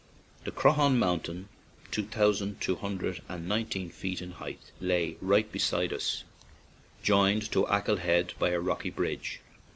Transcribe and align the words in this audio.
The 0.45 0.51
Croaghaun 0.51 0.97
Mountain, 0.97 1.47
two 1.91 2.05
thousand 2.05 2.59
two 2.59 2.77
hundred 2.77 3.21
and 3.29 3.47
nineteen 3.47 3.91
feet 3.91 4.19
in 4.19 4.31
height, 4.31 4.71
lay 4.81 5.15
right 5.21 5.51
beside 5.51 5.93
us, 5.93 6.23
joined 7.03 7.51
to 7.51 7.67
Achill 7.71 7.97
Head 7.97 8.33
by 8.39 8.49
a 8.49 8.59
rocky 8.59 8.89
bridge. 8.89 9.41